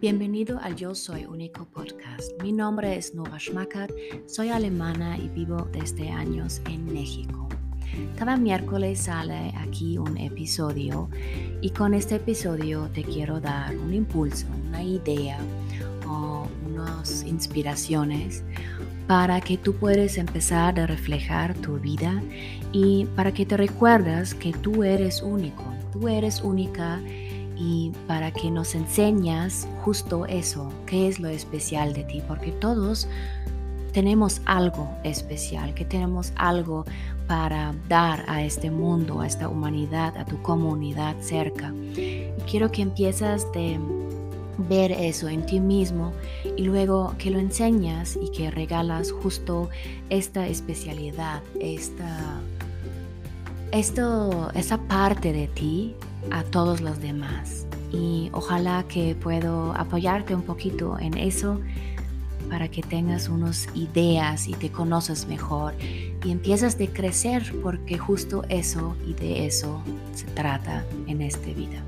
Bienvenido 0.00 0.60
al 0.60 0.76
Yo 0.76 0.94
Soy 0.94 1.24
Único 1.24 1.64
podcast. 1.64 2.40
Mi 2.40 2.52
nombre 2.52 2.96
es 2.96 3.16
Nora 3.16 3.36
Schmackert, 3.36 3.92
soy 4.28 4.50
alemana 4.50 5.18
y 5.18 5.28
vivo 5.28 5.68
desde 5.72 6.08
años 6.10 6.62
en 6.70 6.84
México. 6.92 7.48
Cada 8.16 8.36
miércoles 8.36 9.00
sale 9.00 9.52
aquí 9.58 9.98
un 9.98 10.16
episodio 10.16 11.10
y 11.60 11.70
con 11.70 11.94
este 11.94 12.14
episodio 12.14 12.88
te 12.94 13.02
quiero 13.02 13.40
dar 13.40 13.76
un 13.76 13.92
impulso, 13.92 14.46
una 14.68 14.84
idea 14.84 15.40
o 16.08 16.46
unas 16.68 17.24
inspiraciones 17.24 18.44
para 19.08 19.40
que 19.40 19.58
tú 19.58 19.74
puedas 19.74 20.16
empezar 20.16 20.78
a 20.78 20.86
reflejar 20.86 21.54
tu 21.54 21.76
vida 21.80 22.22
y 22.70 23.06
para 23.16 23.34
que 23.34 23.44
te 23.44 23.56
recuerdas 23.56 24.32
que 24.34 24.52
tú 24.52 24.84
eres 24.84 25.22
único, 25.22 25.64
tú 25.92 26.06
eres 26.06 26.40
única 26.40 27.00
y 27.58 27.92
para 28.06 28.30
que 28.30 28.50
nos 28.50 28.74
enseñas 28.74 29.66
justo 29.84 30.26
eso, 30.26 30.72
qué 30.86 31.08
es 31.08 31.18
lo 31.18 31.28
especial 31.28 31.92
de 31.92 32.04
ti, 32.04 32.22
porque 32.26 32.52
todos 32.52 33.08
tenemos 33.92 34.40
algo 34.44 34.88
especial, 35.02 35.74
que 35.74 35.84
tenemos 35.84 36.32
algo 36.36 36.84
para 37.26 37.74
dar 37.88 38.24
a 38.28 38.44
este 38.44 38.70
mundo, 38.70 39.20
a 39.20 39.26
esta 39.26 39.48
humanidad, 39.48 40.16
a 40.16 40.24
tu 40.24 40.40
comunidad 40.42 41.16
cerca. 41.20 41.74
Y 41.96 42.30
quiero 42.48 42.70
que 42.70 42.82
empieces 42.82 43.50
de 43.52 43.78
ver 44.68 44.92
eso 44.92 45.28
en 45.28 45.44
ti 45.46 45.60
mismo 45.60 46.12
y 46.56 46.62
luego 46.62 47.14
que 47.18 47.30
lo 47.30 47.38
enseñas 47.38 48.18
y 48.20 48.30
que 48.30 48.50
regalas 48.50 49.10
justo 49.10 49.68
esta 50.10 50.46
especialidad, 50.46 51.42
esta, 51.60 52.40
esto, 53.72 54.50
esa 54.54 54.78
parte 54.78 55.32
de 55.32 55.48
ti 55.48 55.94
a 56.30 56.44
todos 56.44 56.80
los 56.80 57.00
demás. 57.00 57.66
Y 57.92 58.30
ojalá 58.32 58.84
que 58.88 59.14
puedo 59.14 59.72
apoyarte 59.74 60.34
un 60.34 60.42
poquito 60.42 60.98
en 60.98 61.16
eso 61.16 61.60
para 62.48 62.68
que 62.68 62.82
tengas 62.82 63.28
unas 63.28 63.68
ideas 63.74 64.48
y 64.48 64.52
te 64.52 64.70
conoces 64.70 65.26
mejor 65.26 65.74
y 66.24 66.30
empiezas 66.30 66.78
de 66.78 66.88
crecer 66.88 67.54
porque 67.62 67.98
justo 67.98 68.44
eso 68.48 68.96
y 69.06 69.14
de 69.14 69.46
eso 69.46 69.82
se 70.14 70.26
trata 70.26 70.84
en 71.06 71.22
esta 71.22 71.48
vida. 71.48 71.82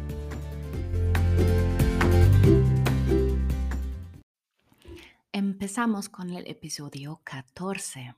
Empezamos 5.32 6.08
con 6.08 6.30
el 6.30 6.46
episodio 6.46 7.20
14. 7.24 8.14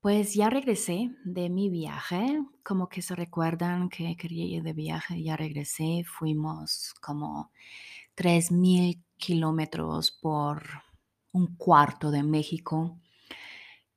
Pues 0.00 0.32
ya 0.32 0.48
regresé 0.48 1.10
de 1.24 1.50
mi 1.50 1.68
viaje, 1.68 2.42
como 2.62 2.88
que 2.88 3.02
se 3.02 3.14
recuerdan 3.14 3.90
que 3.90 4.16
quería 4.16 4.46
ir 4.46 4.62
de 4.62 4.72
viaje, 4.72 5.22
ya 5.22 5.36
regresé, 5.36 6.04
fuimos 6.06 6.94
como 7.02 7.50
3.000 8.14 9.02
kilómetros 9.18 10.10
por 10.10 10.62
un 11.32 11.54
cuarto 11.56 12.10
de 12.10 12.22
México. 12.22 12.98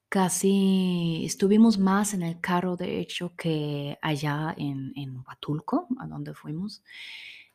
Casi 0.09 1.23
estuvimos 1.25 1.79
más 1.79 2.13
en 2.13 2.21
el 2.23 2.39
carro, 2.41 2.75
de 2.75 2.99
hecho, 2.99 3.33
que 3.37 3.97
allá 4.01 4.53
en, 4.57 4.91
en 4.97 5.23
Huatulco, 5.25 5.87
a 5.99 6.05
donde 6.05 6.33
fuimos, 6.33 6.83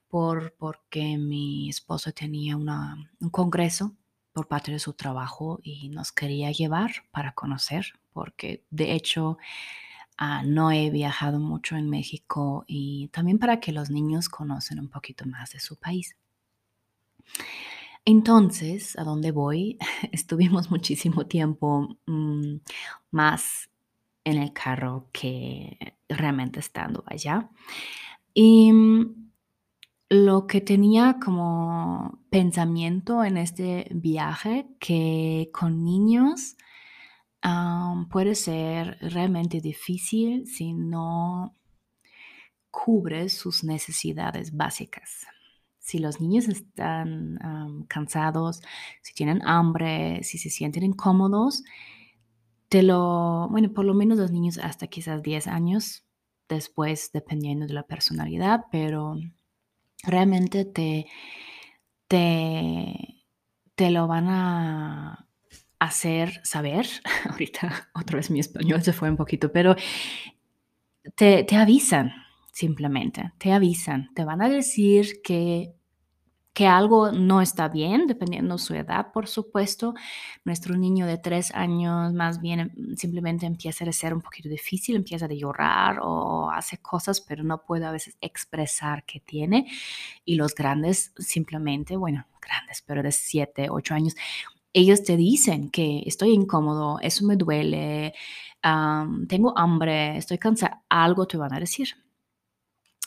por, 0.08 0.54
porque 0.58 1.18
mi 1.18 1.68
esposo 1.68 2.12
tenía 2.12 2.56
una, 2.56 3.12
un 3.20 3.30
congreso 3.30 3.94
por 4.32 4.48
parte 4.48 4.72
de 4.72 4.78
su 4.78 4.94
trabajo 4.94 5.60
y 5.62 5.88
nos 5.90 6.12
quería 6.12 6.50
llevar 6.52 6.90
para 7.10 7.32
conocer, 7.32 7.94
porque 8.18 8.64
de 8.70 8.94
hecho 8.94 9.38
ah, 10.16 10.42
no 10.44 10.72
he 10.72 10.90
viajado 10.90 11.38
mucho 11.38 11.76
en 11.76 11.88
México 11.88 12.64
y 12.66 13.06
también 13.12 13.38
para 13.38 13.60
que 13.60 13.70
los 13.70 13.90
niños 13.90 14.28
conocen 14.28 14.80
un 14.80 14.88
poquito 14.88 15.24
más 15.24 15.52
de 15.52 15.60
su 15.60 15.76
país. 15.76 16.16
Entonces, 18.04 18.98
¿a 18.98 19.04
dónde 19.04 19.30
voy? 19.30 19.78
Estuvimos 20.10 20.68
muchísimo 20.68 21.26
tiempo 21.26 21.96
mm, 22.06 22.56
más 23.12 23.70
en 24.24 24.38
el 24.38 24.52
carro 24.52 25.08
que 25.12 25.94
realmente 26.08 26.58
estando 26.58 27.04
allá. 27.06 27.50
Y 28.34 28.72
mm, 28.72 29.30
lo 30.08 30.48
que 30.48 30.60
tenía 30.60 31.20
como 31.24 32.18
pensamiento 32.30 33.22
en 33.22 33.36
este 33.36 33.86
viaje 33.92 34.66
que 34.80 35.50
con 35.52 35.84
niños 35.84 36.56
puede 38.10 38.34
ser 38.34 38.98
realmente 39.00 39.60
difícil 39.60 40.46
si 40.46 40.72
no 40.72 41.56
cubres 42.70 43.32
sus 43.32 43.64
necesidades 43.64 44.56
básicas. 44.56 45.26
Si 45.78 45.98
los 45.98 46.20
niños 46.20 46.48
están 46.48 47.38
cansados, 47.88 48.60
si 49.02 49.14
tienen 49.14 49.40
hambre, 49.46 50.22
si 50.22 50.38
se 50.38 50.50
sienten 50.50 50.82
incómodos, 50.82 51.64
te 52.68 52.82
lo, 52.82 53.48
bueno, 53.50 53.72
por 53.72 53.84
lo 53.84 53.94
menos 53.94 54.18
los 54.18 54.30
niños 54.30 54.58
hasta 54.58 54.88
quizás 54.88 55.22
10 55.22 55.46
años, 55.46 56.04
después 56.48 57.10
dependiendo 57.12 57.66
de 57.66 57.74
la 57.74 57.84
personalidad, 57.84 58.66
pero 58.70 59.16
realmente 60.02 60.64
te, 60.64 61.06
te, 62.06 63.24
te 63.74 63.90
lo 63.90 64.06
van 64.06 64.26
a 64.28 65.27
hacer 65.78 66.40
saber. 66.44 66.86
Ahorita 67.30 67.90
otra 67.94 68.16
vez 68.16 68.30
mi 68.30 68.40
español 68.40 68.82
se 68.82 68.92
fue 68.92 69.10
un 69.10 69.16
poquito, 69.16 69.52
pero 69.52 69.76
te, 71.14 71.44
te 71.44 71.56
avisan 71.56 72.12
simplemente, 72.52 73.32
te 73.38 73.52
avisan, 73.52 74.12
te 74.14 74.24
van 74.24 74.42
a 74.42 74.48
decir 74.48 75.22
que 75.22 75.74
que 76.58 76.66
algo 76.66 77.12
no 77.12 77.40
está 77.40 77.68
bien, 77.68 78.08
dependiendo 78.08 78.56
de 78.56 78.58
su 78.60 78.74
edad, 78.74 79.12
por 79.12 79.28
supuesto. 79.28 79.94
Nuestro 80.44 80.76
niño 80.76 81.06
de 81.06 81.16
tres 81.16 81.54
años 81.54 82.12
más 82.14 82.40
bien 82.40 82.58
em, 82.58 82.96
simplemente 82.96 83.46
empieza 83.46 83.84
a 83.84 83.92
ser 83.92 84.12
un 84.12 84.20
poquito 84.20 84.48
difícil, 84.48 84.96
empieza 84.96 85.26
a 85.26 85.28
llorar 85.28 86.00
o 86.02 86.50
hace 86.50 86.78
cosas, 86.78 87.20
pero 87.20 87.44
no 87.44 87.62
puede 87.62 87.86
a 87.86 87.92
veces 87.92 88.16
expresar 88.20 89.04
que 89.04 89.20
tiene. 89.20 89.68
Y 90.24 90.34
los 90.34 90.52
grandes 90.52 91.12
simplemente, 91.16 91.96
bueno, 91.96 92.26
grandes, 92.42 92.82
pero 92.82 93.04
de 93.04 93.12
siete, 93.12 93.68
ocho 93.70 93.94
años, 93.94 94.16
ellos 94.72 95.02
te 95.02 95.16
dicen 95.16 95.70
que 95.70 96.02
estoy 96.06 96.32
incómodo, 96.32 96.98
eso 97.00 97.24
me 97.24 97.36
duele, 97.36 98.14
tengo 99.28 99.56
hambre, 99.56 100.16
estoy 100.16 100.38
cansado, 100.38 100.76
algo 100.88 101.26
te 101.26 101.36
van 101.36 101.54
a 101.54 101.60
decir 101.60 101.88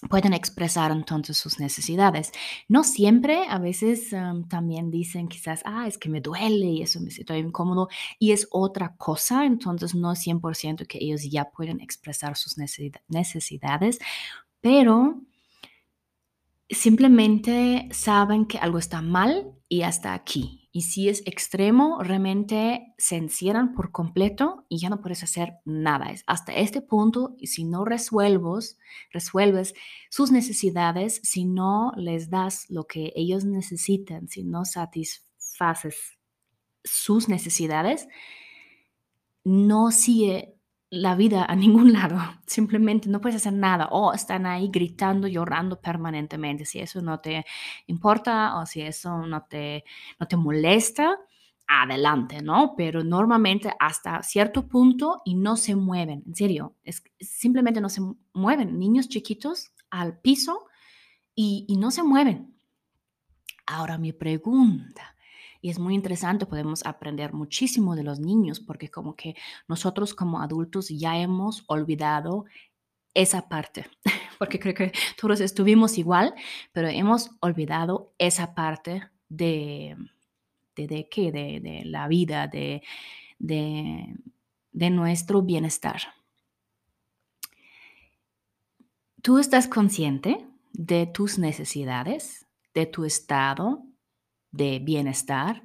pueden 0.10 0.34
expresar 0.34 0.92
entonces 0.92 1.38
sus 1.38 1.60
necesidades. 1.60 2.32
No 2.68 2.84
siempre, 2.84 3.46
a 3.48 3.60
veces 3.60 4.10
también 4.50 4.90
dicen 4.90 5.28
quizás, 5.28 5.62
ah, 5.66 5.88
es 5.88 5.98
que 5.98 6.10
me 6.10 6.22
duele 6.22 6.66
y 6.66 6.82
eso 6.82 7.00
me 7.00 7.12
siento 7.12 7.36
incómodo 7.36 7.88
y 8.18 8.32
es 8.32 8.48
otra 8.52 8.96
cosa, 8.98 9.46
entonces 9.46 9.94
no 9.96 10.12
es 10.12 10.26
100% 10.26 10.88
que 10.88 10.98
ellos 11.02 11.22
ya 11.30 11.52
pueden 11.52 11.82
expresar 11.82 12.36
sus 12.36 12.58
necesidades, 12.58 14.00
pero 14.60 15.22
simplemente 16.70 17.90
saben 17.92 18.46
que 18.46 18.58
algo 18.58 18.78
está 18.80 19.02
mal 19.02 19.54
y 19.72 19.84
hasta 19.84 20.14
aquí. 20.14 20.68
Y 20.74 20.82
si 20.82 21.08
es 21.08 21.24
extremo, 21.26 22.04
realmente 22.04 22.94
se 22.98 23.16
encierran 23.16 23.74
por 23.74 23.94
completo 23.94 24.66
y 24.68 24.80
ya 24.80 24.90
no 24.90 25.00
puedes 25.00 25.24
hacer 25.24 25.54
nada. 25.64 26.12
Es 26.12 26.26
hasta 26.28 26.54
este 26.54 26.82
punto, 26.82 27.36
y 27.40 27.48
si 27.48 27.64
no 27.64 27.86
resuelves, 27.86 28.78
resuelves 29.14 29.74
sus 30.10 30.30
necesidades, 30.30 31.22
si 31.24 31.46
no 31.46 31.94
les 31.96 32.30
das 32.30 32.70
lo 32.70 32.84
que 32.84 33.14
ellos 33.16 33.46
necesitan, 33.46 34.28
si 34.28 34.44
no 34.44 34.66
satisfaces 34.66 36.18
sus 36.84 37.30
necesidades, 37.30 38.10
no 39.46 39.92
sigue 39.92 40.60
la 40.92 41.16
vida 41.16 41.46
a 41.46 41.56
ningún 41.56 41.94
lado. 41.94 42.20
Simplemente 42.46 43.10
no 43.10 43.22
puedes 43.22 43.38
hacer 43.38 43.54
nada 43.54 43.88
o 43.92 44.14
están 44.14 44.46
ahí 44.46 44.70
gritando, 44.72 45.28
llorando 45.28 45.82
permanentemente. 45.82 46.66
Si 46.66 46.80
eso 46.80 47.02
no 47.02 47.20
te 47.20 47.46
importa 47.88 48.60
o 48.60 48.66
si 48.68 48.82
eso 48.82 49.26
no 49.26 49.46
te, 49.50 49.84
no 50.20 50.28
te 50.28 50.38
molesta, 50.38 51.18
adelante, 51.68 52.42
¿no? 52.42 52.76
Pero 52.76 53.04
normalmente 53.04 53.72
hasta 53.80 54.22
cierto 54.24 54.68
punto 54.68 55.22
y 55.24 55.36
no 55.36 55.56
se 55.56 55.76
mueven, 55.76 56.22
en 56.28 56.36
serio, 56.36 56.76
simplemente 57.20 57.80
no 57.80 57.88
se 57.88 58.02
mueven. 58.34 58.78
Niños 58.78 59.08
chiquitos 59.08 59.72
al 59.90 60.20
piso 60.20 60.66
y, 61.34 61.66
y 61.70 61.78
no 61.78 61.92
se 61.92 62.04
mueven. 62.04 62.54
Ahora 63.66 63.98
mi 63.98 64.12
pregunta, 64.12 65.16
y 65.62 65.70
es 65.70 65.78
muy 65.78 65.94
interesante, 65.94 66.46
podemos 66.48 66.86
aprender 66.86 67.34
muchísimo 67.34 67.96
de 67.96 68.04
los 68.04 68.20
niños 68.20 68.60
porque 68.60 68.90
como 68.90 69.16
que 69.16 69.36
nosotros 69.68 70.16
como 70.16 70.42
adultos 70.42 70.90
ya 70.90 71.18
hemos 71.18 71.64
olvidado 71.68 72.46
esa 73.14 73.48
parte, 73.48 73.86
porque 74.40 74.60
creo 74.60 74.74
que 74.74 74.92
todos 75.20 75.40
estuvimos 75.40 75.98
igual, 75.98 76.34
pero 76.72 76.88
hemos 76.88 77.30
olvidado 77.42 78.14
esa 78.18 78.56
parte 78.56 79.04
de, 79.30 79.96
de, 80.76 80.88
de 80.88 81.08
qué, 81.10 81.32
de, 81.32 81.60
de, 81.60 81.86
la 81.86 82.08
vida, 82.08 82.48
de, 82.48 82.82
de, 83.38 84.16
de 84.72 84.90
nuestro 84.90 85.44
bienestar. 85.44 86.02
¿Tú 89.22 89.38
estás 89.38 89.68
consciente 89.68 90.48
de 90.74 91.06
tus 91.06 91.38
necesidades, 91.38 92.48
de 92.74 92.88
tu 92.88 93.06
estado, 93.06 93.84
de 94.52 94.80
bienestar, 94.80 95.64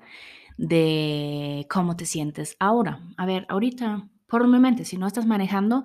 de 0.57 1.67
cómo 1.71 1.97
te 1.97 2.07
sientes 2.07 2.57
ahora. 2.59 3.03
A 3.17 3.27
ver, 3.27 3.47
ahorita, 3.49 4.09
por 4.27 4.43
un 4.43 4.51
momento, 4.51 4.85
si 4.85 4.97
no 4.97 5.07
estás 5.07 5.27
manejando 5.27 5.85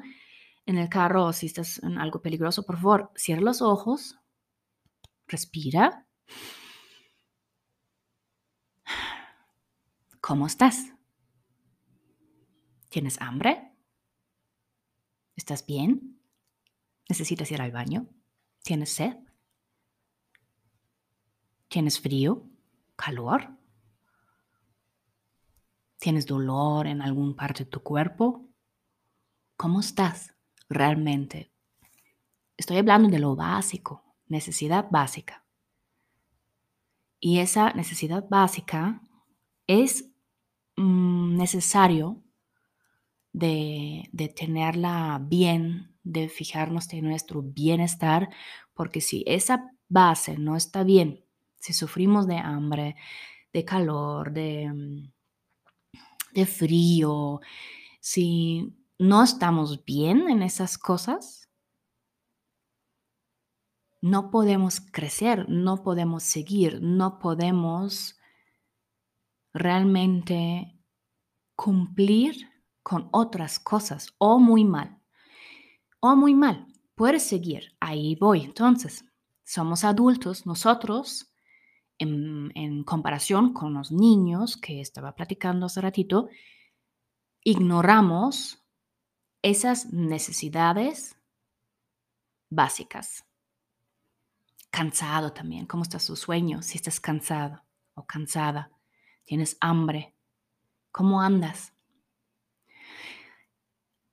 en 0.65 0.77
el 0.77 0.89
carro 0.89 1.25
o 1.25 1.33
si 1.33 1.48
estás 1.48 1.81
en 1.83 1.98
algo 1.98 2.21
peligroso, 2.21 2.65
por 2.65 2.77
favor, 2.77 3.12
cierra 3.15 3.42
los 3.42 3.62
ojos, 3.62 4.18
respira. 5.27 6.07
¿Cómo 10.21 10.45
estás? 10.45 10.94
¿Tienes 12.89 13.19
hambre? 13.21 13.71
¿Estás 15.36 15.65
bien? 15.65 16.19
¿Necesitas 17.09 17.51
ir 17.51 17.62
al 17.62 17.71
baño? 17.71 18.07
¿Tienes 18.63 18.92
sed? 18.92 19.15
¿Tienes 21.68 22.00
frío? 22.00 22.50
¿Calor? 23.03 23.50
¿Tienes 25.98 26.27
dolor 26.27 26.86
en 26.86 27.01
algún 27.01 27.36
parte 27.36 27.63
de 27.63 27.69
tu 27.71 27.81
cuerpo? 27.81 28.48
¿Cómo 29.57 29.80
estás 29.80 30.36
realmente? 30.69 31.51
Estoy 32.57 32.77
hablando 32.77 33.09
de 33.09 33.18
lo 33.18 33.36
básico, 33.36 34.03
necesidad 34.27 34.86
básica. 34.92 35.44
Y 37.19 37.39
esa 37.39 37.74
necesidad 37.74 38.30
básica 38.30 39.01
es 39.65 40.12
mm, 40.75 41.38
necesario 41.38 42.21
de, 43.33 44.09
de 44.12 44.30
tenerla 44.30 45.19
bien, 45.24 45.97
de 46.04 46.30
fijarnos 46.30 46.94
en 46.94 47.06
nuestro 47.06 47.42
bienestar, 47.42 48.30
porque 48.75 49.01
si 49.01 49.24
esa 49.25 49.71
base 49.89 50.38
no 50.38 50.56
está 50.56 50.83
bien, 50.83 51.20
si 51.62 51.74
sufrimos 51.74 52.28
de 52.28 52.38
hambre, 52.38 52.96
de 53.54 53.63
calor, 53.63 54.31
de, 54.34 54.72
mm, 54.74 55.12
de 56.34 56.46
frío, 56.46 57.40
si 58.00 58.75
no 58.98 59.24
estamos 59.24 59.86
bien 59.86 60.30
en 60.30 60.42
esas 60.42 60.78
cosas, 60.78 61.50
no 64.02 64.31
podemos 64.31 64.81
crecer, 64.81 65.48
no 65.48 65.84
podemos 65.84 66.24
seguir, 66.24 66.81
no 66.81 67.19
podemos 67.19 68.18
realmente 69.54 70.80
cumplir 71.56 72.50
con 72.81 73.10
otras 73.12 73.60
cosas 73.60 74.16
o 74.18 74.40
muy 74.40 74.66
mal. 74.66 75.00
O 76.00 76.16
muy 76.16 76.34
mal, 76.34 76.66
puedes 76.96 77.22
seguir, 77.22 77.75
ahí 77.80 78.16
voy. 78.16 78.42
Entonces, 78.42 79.06
somos 79.44 79.84
adultos, 79.84 80.48
nosotros, 80.48 81.31
en, 82.01 82.83
comparación 82.83 83.53
con 83.53 83.74
los 83.74 83.92
niños 83.92 84.57
que 84.57 84.81
estaba 84.81 85.13
platicando 85.13 85.68
hace 85.68 85.81
ratito, 85.81 86.30
ignoramos 87.44 88.63
esas 89.42 89.92
necesidades 89.94 91.18
básicas. 92.50 93.25
Cansado 94.71 95.33
también, 95.33 95.65
¿cómo 95.65 95.83
está 95.83 96.00
su 96.00 96.15
sueño? 96.15 96.62
Si 96.62 96.77
estás 96.77 97.00
cansado 97.00 97.63
o 97.94 98.06
cansada, 98.06 98.71
tienes 99.25 99.57
hambre, 99.59 100.15
¿cómo 100.92 101.21
andas? 101.21 101.74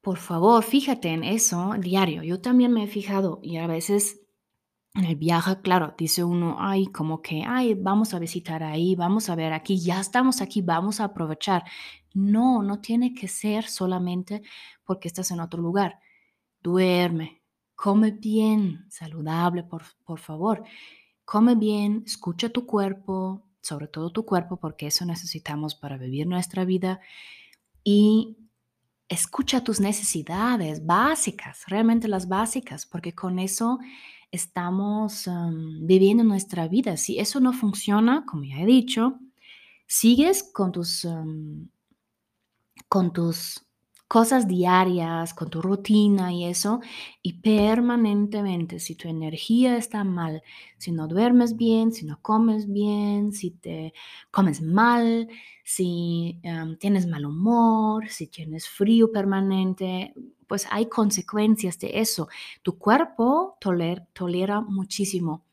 Por 0.01 0.19
favor, 0.19 0.63
fíjate 0.63 1.09
en 1.09 1.25
eso 1.25 1.75
diario. 1.79 2.23
Yo 2.23 2.41
también 2.41 2.73
me 2.73 2.85
he 2.85 2.87
fijado 2.87 3.41
y 3.43 3.57
a 3.57 3.67
veces 3.67 4.21
en 4.95 5.05
el 5.05 5.17
viaje, 5.17 5.61
claro, 5.63 5.95
dice 5.97 6.25
uno, 6.25 6.57
ay, 6.59 6.87
como 6.87 7.23
que, 7.23 7.45
ay, 7.47 7.75
vamos 7.75 8.15
a 8.15 8.19
visitar 8.19 8.63
ahí, 8.63 8.95
vamos 8.97 9.29
a 9.29 9.35
ver 9.37 9.53
aquí, 9.53 9.79
ya 9.79 10.01
estamos 10.01 10.41
aquí, 10.41 10.63
vamos 10.63 11.01
a 11.01 11.05
aprovechar. 11.05 11.65
No, 12.15 12.63
no 12.63 12.81
tiene 12.81 13.15
que 13.15 13.29
ser 13.29 13.65
solamente 13.65 14.43
porque 14.85 15.09
estás 15.09 15.31
en 15.31 15.41
otro 15.41 15.63
lugar. 15.63 16.01
Duerme, 16.61 17.43
come 17.75 18.11
bien, 18.13 18.87
saludable, 18.89 19.63
por, 19.63 19.85
por 20.05 20.19
favor. 20.19 20.65
Come 21.25 21.55
bien, 21.55 22.03
escucha 22.07 22.49
tu 22.49 22.67
cuerpo, 22.67 23.45
sobre 23.61 23.87
todo 23.87 24.11
tu 24.11 24.25
cuerpo, 24.25 24.57
porque 24.57 24.87
eso 24.87 25.05
necesitamos 25.05 25.75
para 25.75 25.99
vivir 25.99 26.27
nuestra 26.27 26.65
vida. 26.65 27.01
Y 27.85 28.37
escucha 29.09 29.63
tus 29.63 29.81
necesidades 29.81 30.85
básicas, 30.85 31.65
realmente 31.67 32.09
las 32.09 32.29
básicas, 32.29 32.87
porque 32.87 33.15
con 33.15 33.39
eso 33.39 33.79
estamos 34.31 35.29
viviendo 35.81 36.25
nuestra 36.25 36.69
vida. 36.69 36.97
Si 36.97 37.19
eso 37.19 37.41
no 37.41 37.53
funciona, 37.53 38.25
como 38.27 38.45
ya 38.45 38.61
he 38.61 38.67
dicho, 38.67 39.19
sigues 39.87 40.43
con 40.43 40.73
tus, 40.73 41.07
con 42.89 43.13
tus 43.13 43.68
cosas 44.09 44.49
diarias, 44.49 45.35
con 45.35 45.51
tu 45.51 45.61
rutina 45.63 46.33
y 46.33 46.45
eso, 46.47 46.81
y 47.23 47.35
permanentemente, 47.35 48.81
si 48.81 48.95
tu 48.95 49.09
energía 49.09 49.77
está 49.77 50.03
mal, 50.03 50.43
si 50.79 50.93
no 50.93 51.07
duermes 51.09 51.57
bien, 51.57 51.93
si 51.93 52.07
no 52.07 52.19
comes 52.23 52.67
bien, 52.73 53.33
si 53.33 53.51
te 53.51 53.93
comes 54.31 54.63
mal, 54.63 55.29
si 55.63 56.41
tienes 56.81 57.07
mal 57.07 57.27
humor, 57.27 58.09
si 58.09 58.29
tienes 58.29 58.69
frío 58.69 59.13
permanente, 59.13 60.15
pues 60.47 60.67
hay 60.71 60.87
consecuencias 60.89 61.79
de 61.79 62.01
eso. 62.01 62.29
Tu 62.63 62.79
cuerpo 62.79 63.59
tolera 63.61 64.63
muchísimo, 64.63 65.45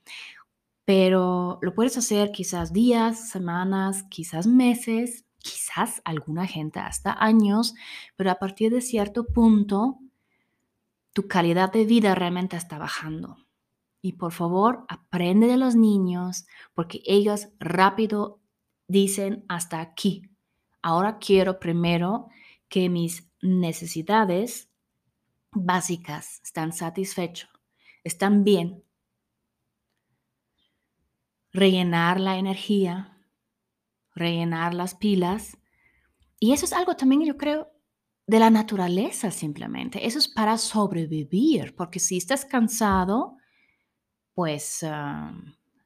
pero 0.85 1.59
lo 1.61 1.73
puedes 1.75 1.97
hacer 1.97 2.31
quizás 2.31 2.73
días, 2.73 3.29
semanas, 3.29 4.03
quizás 4.09 4.47
meses, 4.47 5.25
quizás 5.45 6.01
alguna 6.05 6.47
gente 6.47 6.79
hasta 6.79 7.13
años, 7.23 7.75
pero 8.15 8.31
a 8.31 8.35
partir 8.35 8.71
de 8.71 8.81
cierto 8.81 9.27
punto, 9.27 9.99
tu 11.13 11.27
calidad 11.27 11.71
de 11.71 11.85
vida 11.85 12.15
realmente 12.15 12.57
está 12.57 12.79
bajando. 12.79 13.37
Y 14.01 14.13
por 14.13 14.31
favor, 14.31 14.85
aprende 14.87 15.45
de 15.45 15.57
los 15.57 15.75
niños, 15.75 16.47
porque 16.73 17.01
ellos 17.05 17.49
rápido 17.59 18.41
dicen 18.87 19.45
hasta 19.47 19.81
aquí. 19.81 20.23
Ahora 20.81 21.19
quiero 21.19 21.59
primero 21.59 22.27
que 22.67 22.89
mis 22.89 23.29
necesidades 23.41 24.69
básicas 25.51 26.41
están 26.43 26.73
satisfechos, 26.73 27.49
están 28.03 28.43
bien. 28.43 28.83
Rellenar 31.51 32.19
la 32.19 32.37
energía, 32.37 33.14
rellenar 34.15 34.73
las 34.73 34.95
pilas. 34.95 35.57
Y 36.39 36.53
eso 36.53 36.65
es 36.65 36.73
algo 36.73 36.95
también, 36.95 37.23
yo 37.25 37.37
creo, 37.37 37.71
de 38.27 38.39
la 38.39 38.49
naturaleza 38.49 39.31
simplemente. 39.31 40.05
Eso 40.05 40.19
es 40.19 40.27
para 40.27 40.57
sobrevivir, 40.57 41.75
porque 41.75 41.99
si 41.99 42.17
estás 42.17 42.45
cansado, 42.45 43.37
pues 44.33 44.83
uh, 44.83 45.33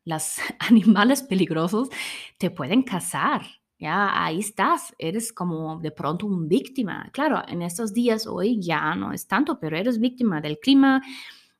los 0.05 0.37
animales 0.59 1.23
peligrosos 1.23 1.89
te 2.37 2.49
pueden 2.51 2.83
cazar. 2.83 3.45
Ya 3.77 4.25
ahí 4.25 4.39
estás, 4.39 4.93
eres 4.97 5.31
como 5.31 5.79
de 5.79 5.91
pronto 5.91 6.25
un 6.25 6.49
víctima. 6.49 7.09
Claro, 7.13 7.41
en 7.47 7.61
estos 7.61 7.93
días 7.93 8.27
hoy 8.27 8.59
ya 8.61 8.93
no 8.95 9.13
es 9.13 9.25
tanto, 9.25 9.57
pero 9.57 9.77
eres 9.77 9.99
víctima 9.99 10.41
del 10.41 10.59
clima, 10.59 11.01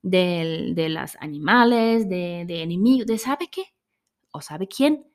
de 0.02 0.88
los 0.90 1.16
animales, 1.22 2.10
de, 2.10 2.44
de 2.46 2.62
enemigos, 2.62 3.08
de 3.08 3.18
sabe 3.18 3.48
qué 3.50 3.64
o 4.32 4.42
sabe 4.42 4.68
quién. 4.68 5.09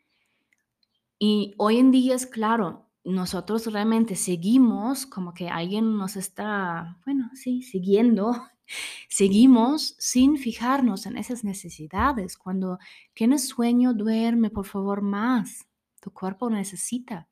Y 1.26 1.54
hoy 1.56 1.78
en 1.78 1.90
día 1.90 2.14
es 2.14 2.26
claro, 2.26 2.86
nosotros 3.02 3.72
realmente 3.72 4.14
seguimos 4.14 5.06
como 5.06 5.32
que 5.32 5.48
alguien 5.48 5.96
nos 5.96 6.16
está, 6.16 6.98
bueno, 7.06 7.30
sí, 7.32 7.62
siguiendo, 7.62 8.34
seguimos 9.08 9.96
sin 9.98 10.36
fijarnos 10.36 11.06
en 11.06 11.16
esas 11.16 11.42
necesidades. 11.42 12.36
Cuando 12.36 12.78
tienes 13.14 13.48
sueño, 13.48 13.94
duerme, 13.94 14.50
por 14.50 14.66
favor, 14.66 15.00
más. 15.00 15.66
Tu 16.02 16.10
cuerpo 16.12 16.50
necesita. 16.50 17.26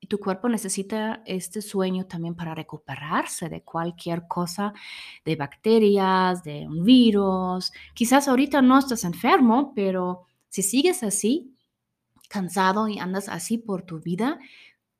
Y 0.00 0.06
tu 0.06 0.18
cuerpo 0.18 0.48
necesita 0.48 1.22
este 1.26 1.60
sueño 1.60 2.06
también 2.06 2.34
para 2.34 2.54
recuperarse 2.54 3.50
de 3.50 3.62
cualquier 3.62 4.26
cosa, 4.26 4.72
de 5.26 5.36
bacterias, 5.36 6.42
de 6.44 6.66
un 6.66 6.82
virus. 6.82 7.72
Quizás 7.92 8.26
ahorita 8.26 8.62
no 8.62 8.78
estás 8.78 9.04
enfermo, 9.04 9.74
pero 9.74 10.22
si 10.48 10.62
sigues 10.62 11.02
así, 11.02 11.57
cansado 12.28 12.88
y 12.88 12.98
andas 12.98 13.28
así 13.28 13.58
por 13.58 13.82
tu 13.82 14.00
vida, 14.00 14.38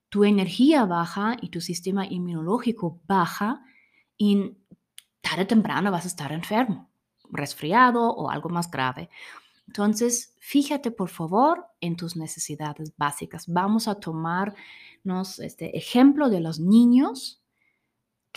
tu 0.08 0.24
energía 0.24 0.86
baja 0.86 1.36
y 1.40 1.50
tu 1.50 1.60
sistema 1.60 2.06
inmunológico 2.06 3.00
baja 3.06 3.62
y 4.16 4.56
tarde 5.20 5.42
o 5.42 5.46
temprano 5.46 5.90
vas 5.90 6.04
a 6.04 6.08
estar 6.08 6.32
enfermo, 6.32 6.90
resfriado 7.30 8.10
o 8.10 8.30
algo 8.30 8.48
más 8.48 8.70
grave. 8.70 9.10
Entonces, 9.66 10.34
fíjate 10.40 10.90
por 10.90 11.10
favor 11.10 11.66
en 11.80 11.96
tus 11.96 12.16
necesidades 12.16 12.96
básicas. 12.96 13.46
Vamos 13.46 13.86
a 13.86 13.96
tomarnos 13.96 15.38
este 15.38 15.76
ejemplo 15.76 16.30
de 16.30 16.40
los 16.40 16.58
niños 16.58 17.42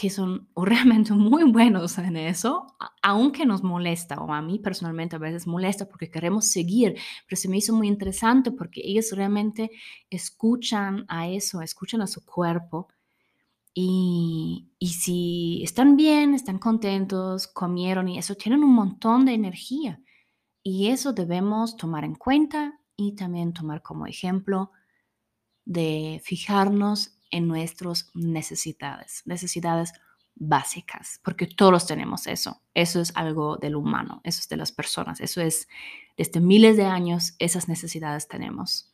que 0.01 0.10
son 0.10 0.50
realmente 0.55 1.13
muy 1.13 1.43
buenos 1.43 2.00
en 2.00 2.17
eso, 2.17 2.65
aunque 3.03 3.46
nos 3.46 3.62
molesta, 3.62 4.20
o 4.20 4.34
a 4.34 4.41
mí 4.41 4.58
personalmente 4.58 5.15
a 5.15 5.20
veces 5.20 5.46
molesta 5.46 5.88
porque 5.88 6.10
queremos 6.10 6.48
seguir, 6.48 6.98
pero 7.27 7.39
se 7.39 7.48
me 7.48 7.58
hizo 7.58 7.72
muy 7.75 7.88
interesante 7.88 8.50
porque 8.51 8.81
ellos 8.84 9.12
realmente 9.12 9.70
escuchan 10.10 11.05
a 11.08 11.27
eso, 11.29 11.62
escuchan 11.62 12.01
a 12.01 12.08
su 12.08 12.25
cuerpo. 12.25 12.88
Y, 13.75 14.72
y 14.79 14.88
si 14.88 15.62
están 15.63 15.96
bien, 15.96 16.34
están 16.34 16.58
contentos, 16.58 17.48
comieron 17.48 18.08
y 18.10 18.17
eso, 18.17 18.34
tienen 18.34 18.63
un 18.63 18.74
montón 18.74 19.25
de 19.25 19.34
energía. 19.34 20.01
Y 20.63 20.88
eso 20.88 21.13
debemos 21.13 21.77
tomar 21.77 22.05
en 22.05 22.15
cuenta 22.15 22.79
y 22.96 23.13
también 23.13 23.53
tomar 23.53 23.84
como 23.84 24.08
ejemplo 24.08 24.72
de 25.63 26.22
fijarnos 26.25 27.21
en 27.32 27.48
nuestras 27.48 28.12
necesidades, 28.14 29.24
necesidades 29.26 29.94
básicas, 30.36 31.20
porque 31.24 31.48
todos 31.48 31.86
tenemos 31.86 32.28
eso. 32.28 32.62
Eso 32.74 33.02
es 33.02 33.12
algo 33.16 33.58
del 33.58 33.76
humano, 33.76 34.22
eso 34.24 34.40
es 34.40 34.50
de 34.50 34.58
las 34.58 34.72
personas, 34.72 35.22
eso 35.22 35.42
es 35.42 35.68
desde 36.18 36.40
miles 36.40 36.78
de 36.78 36.86
años, 36.86 37.36
esas 37.40 37.68
necesidades 37.68 38.28
tenemos. 38.28 38.92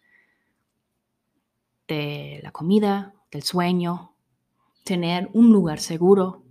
De 1.88 2.40
la 2.44 2.52
comida, 2.52 3.14
del 3.32 3.44
sueño, 3.44 4.14
tener 4.84 5.30
un 5.34 5.52
lugar 5.52 5.80
seguro. 5.80 6.44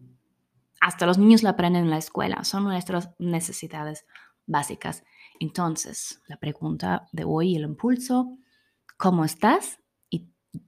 Hasta 0.81 1.07
los 1.07 1.19
niños 1.19 1.43
lo 1.43 1.51
aprenden 1.51 1.85
en 1.85 1.91
la 1.91 1.99
escuela, 1.99 2.45
son 2.45 2.65
nuestras 2.65 3.11
necesidades 3.19 4.07
básicas. 4.47 5.05
Entonces, 5.41 6.23
la 6.27 6.37
pregunta 6.37 7.09
de 7.13 7.25
hoy, 7.25 7.57
el 7.57 7.63
impulso, 7.63 8.39
¿cómo 8.97 9.25
estás? 9.25 9.79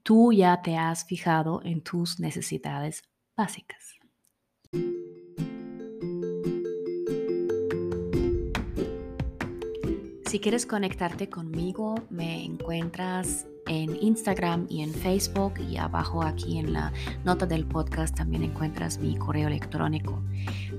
Tú 0.02 0.32
ya 0.32 0.62
te 0.62 0.76
has 0.76 1.04
fijado 1.04 1.60
en 1.64 1.82
tus 1.82 2.20
necesidades 2.20 3.02
básicas. 3.36 3.98
Si 10.28 10.40
quieres 10.40 10.66
conectarte 10.66 11.30
conmigo, 11.30 11.94
me 12.10 12.44
encuentras 12.44 13.46
en 13.66 13.96
Instagram 13.96 14.66
y 14.68 14.82
en 14.82 14.92
Facebook 14.92 15.54
y 15.58 15.78
abajo 15.78 16.22
aquí 16.22 16.58
en 16.58 16.74
la 16.74 16.92
nota 17.24 17.46
del 17.46 17.66
podcast 17.66 18.14
también 18.14 18.42
encuentras 18.42 18.98
mi 18.98 19.16
correo 19.16 19.48
electrónico. 19.48 20.22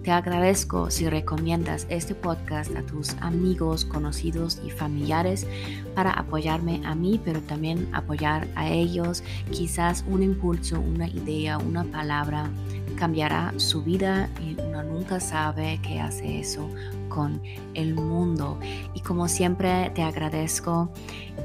Te 0.03 0.11
agradezco 0.11 0.89
si 0.89 1.09
recomiendas 1.09 1.85
este 1.89 2.15
podcast 2.15 2.73
a 2.75 2.83
tus 2.83 3.15
amigos, 3.19 3.83
conocidos 3.83 4.61
y 4.65 4.69
familiares 4.69 5.45
para 5.93 6.11
apoyarme 6.11 6.81
a 6.85 6.95
mí, 6.95 7.19
pero 7.23 7.41
también 7.41 7.89
apoyar 7.91 8.47
a 8.55 8.69
ellos. 8.69 9.23
Quizás 9.51 10.05
un 10.07 10.23
impulso, 10.23 10.79
una 10.79 11.07
idea, 11.07 11.57
una 11.57 11.83
palabra 11.83 12.49
cambiará 12.95 13.53
su 13.57 13.83
vida 13.83 14.29
y 14.41 14.59
uno 14.61 14.83
nunca 14.83 15.19
sabe 15.19 15.79
qué 15.81 15.99
hace 15.99 16.39
eso 16.39 16.69
con 17.09 17.41
el 17.73 17.93
mundo. 17.93 18.57
Y 18.93 19.01
como 19.01 19.27
siempre 19.27 19.91
te 19.95 20.01
agradezco 20.01 20.91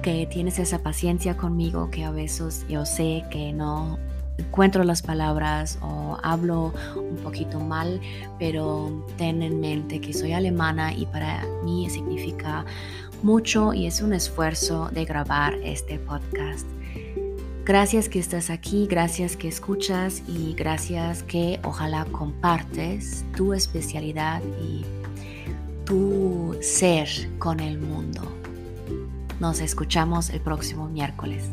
que 0.03 0.27
tienes 0.27 0.61
esa 0.61 0.79
paciencia 0.79 1.37
conmigo, 1.37 1.91
que 1.91 2.05
a 2.05 2.13
veces 2.13 2.65
yo 2.69 2.87
sé 2.87 3.25
que 3.31 3.53
no 3.53 3.99
encuentro 4.39 4.85
las 4.85 5.03
palabras 5.03 5.79
o 5.83 6.19
hablo 6.23 6.73
un 6.97 7.17
poquito 7.23 7.61
mal, 7.61 8.01
pero 8.39 9.07
ten 9.17 9.43
en 9.43 9.61
mente 9.61 10.01
que 10.01 10.13
soy 10.13 10.33
alemana 10.33 10.93
y 10.93 11.07
para 11.07 11.45
mí 11.65 11.89
significa 11.91 12.65
mucho 13.23 13.73
y 13.73 13.87
es 13.87 14.03
un 14.03 14.13
esfuerzo 14.13 14.91
de 14.93 15.05
grabar 15.05 15.55
este 15.63 15.99
podcast. 15.99 16.67
Gracias 17.65 18.11
que 18.11 18.19
estás 18.19 18.51
aquí, 18.51 18.87
gracias 18.87 19.37
que 19.37 19.49
escuchas 19.49 20.23
y 20.29 20.53
gracias 20.53 21.23
que 21.23 21.61
ojalá 21.65 22.05
compartes 22.05 23.25
tu 23.35 23.55
especialidad 23.55 24.43
y 24.63 24.85
tu 25.87 26.59
ser 26.61 27.09
con 27.39 27.61
el 27.61 27.79
mundo. 27.79 28.21
Nos 29.41 29.61
escuchamos 29.61 30.29
el 30.29 30.41
próximo 30.41 30.89
miércoles. 30.89 31.49